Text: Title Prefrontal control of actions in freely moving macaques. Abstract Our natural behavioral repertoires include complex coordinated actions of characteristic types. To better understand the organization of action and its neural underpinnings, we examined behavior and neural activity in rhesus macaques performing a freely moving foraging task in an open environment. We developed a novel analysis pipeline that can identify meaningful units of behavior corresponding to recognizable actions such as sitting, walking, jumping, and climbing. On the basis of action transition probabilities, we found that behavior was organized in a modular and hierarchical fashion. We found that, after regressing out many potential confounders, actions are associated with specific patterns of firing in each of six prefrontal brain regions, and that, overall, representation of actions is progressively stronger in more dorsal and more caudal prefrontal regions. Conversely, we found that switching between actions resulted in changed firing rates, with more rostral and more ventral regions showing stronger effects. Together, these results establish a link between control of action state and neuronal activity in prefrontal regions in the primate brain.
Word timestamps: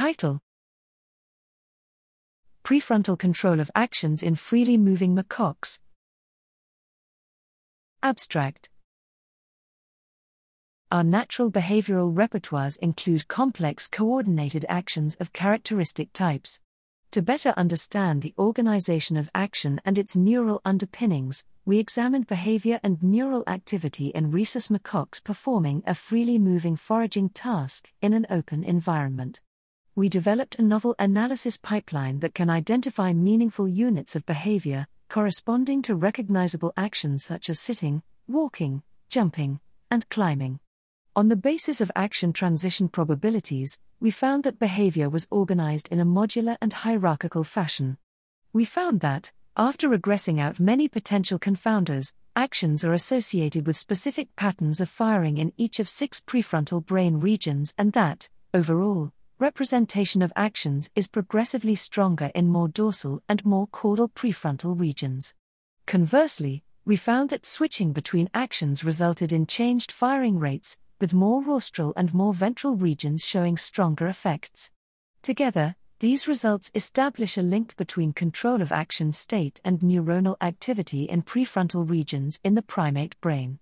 Title 0.00 0.40
Prefrontal 2.64 3.18
control 3.18 3.60
of 3.60 3.70
actions 3.74 4.22
in 4.22 4.34
freely 4.34 4.78
moving 4.78 5.14
macaques. 5.14 5.78
Abstract 8.02 8.70
Our 10.90 11.04
natural 11.04 11.50
behavioral 11.50 12.14
repertoires 12.14 12.78
include 12.78 13.28
complex 13.28 13.86
coordinated 13.88 14.64
actions 14.70 15.16
of 15.16 15.34
characteristic 15.34 16.14
types. 16.14 16.60
To 17.10 17.20
better 17.20 17.52
understand 17.58 18.22
the 18.22 18.32
organization 18.38 19.18
of 19.18 19.28
action 19.34 19.82
and 19.84 19.98
its 19.98 20.16
neural 20.16 20.62
underpinnings, 20.64 21.44
we 21.66 21.78
examined 21.78 22.26
behavior 22.26 22.80
and 22.82 23.02
neural 23.02 23.44
activity 23.46 24.06
in 24.14 24.30
rhesus 24.30 24.68
macaques 24.68 25.22
performing 25.22 25.82
a 25.86 25.94
freely 25.94 26.38
moving 26.38 26.74
foraging 26.74 27.28
task 27.28 27.92
in 28.00 28.14
an 28.14 28.26
open 28.30 28.64
environment. 28.64 29.42
We 29.96 30.08
developed 30.08 30.58
a 30.58 30.62
novel 30.62 30.94
analysis 30.98 31.58
pipeline 31.58 32.20
that 32.20 32.34
can 32.34 32.48
identify 32.48 33.12
meaningful 33.12 33.66
units 33.66 34.14
of 34.14 34.24
behavior 34.24 34.86
corresponding 35.08 35.82
to 35.82 35.96
recognizable 35.96 36.72
actions 36.76 37.24
such 37.24 37.50
as 37.50 37.58
sitting, 37.58 38.02
walking, 38.28 38.82
jumping, 39.08 39.58
and 39.90 40.08
climbing. 40.08 40.60
On 41.16 41.28
the 41.28 41.34
basis 41.34 41.80
of 41.80 41.90
action 41.96 42.32
transition 42.32 42.88
probabilities, 42.88 43.80
we 43.98 44.12
found 44.12 44.44
that 44.44 44.60
behavior 44.60 45.10
was 45.10 45.26
organized 45.28 45.88
in 45.90 45.98
a 45.98 46.06
modular 46.06 46.56
and 46.62 46.72
hierarchical 46.72 47.42
fashion. 47.42 47.98
We 48.52 48.64
found 48.64 49.00
that, 49.00 49.32
after 49.56 49.88
regressing 49.88 50.40
out 50.40 50.60
many 50.60 50.86
potential 50.86 51.40
confounders, 51.40 52.12
actions 52.36 52.84
are 52.84 52.94
associated 52.94 53.66
with 53.66 53.76
specific 53.76 54.34
patterns 54.36 54.80
of 54.80 54.88
firing 54.88 55.38
in 55.38 55.52
each 55.56 55.80
of 55.80 55.88
six 55.88 56.20
prefrontal 56.20 56.86
brain 56.86 57.18
regions, 57.18 57.74
and 57.76 57.92
that, 57.92 58.28
overall, 58.54 59.12
representation 59.40 60.20
of 60.20 60.32
actions 60.36 60.90
is 60.94 61.08
progressively 61.08 61.74
stronger 61.74 62.30
in 62.34 62.46
more 62.46 62.68
dorsal 62.68 63.22
and 63.26 63.44
more 63.44 63.66
caudal 63.68 64.06
prefrontal 64.06 64.78
regions. 64.78 65.34
Conversely, 65.86 66.62
we 66.84 66.94
found 66.94 67.30
that 67.30 67.46
switching 67.46 67.92
between 67.92 68.28
actions 68.34 68.84
resulted 68.84 69.32
in 69.32 69.46
changed 69.46 69.90
firing 69.90 70.38
rates, 70.38 70.76
with 71.00 71.14
more 71.14 71.42
rostral 71.42 71.94
and 71.96 72.12
more 72.12 72.34
ventral 72.34 72.76
regions 72.76 73.24
showing 73.24 73.56
stronger 73.56 74.06
effects. 74.06 74.70
Together, 75.22 75.74
these 76.00 76.28
results 76.28 76.70
establish 76.74 77.38
a 77.38 77.42
link 77.42 77.74
between 77.76 78.12
control 78.12 78.60
of 78.60 78.72
action 78.72 79.10
state 79.10 79.58
and 79.64 79.80
neuronal 79.80 80.36
activity 80.42 81.04
in 81.04 81.22
prefrontal 81.22 81.88
regions 81.88 82.40
in 82.44 82.56
the 82.56 82.62
primate 82.62 83.18
brain. 83.22 83.58